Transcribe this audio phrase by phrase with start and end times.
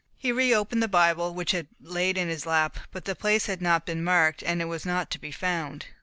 [0.17, 3.45] He re opened the Bible, which had been laid in his lap, but the place
[3.45, 5.85] had not been marked, and was not to be found.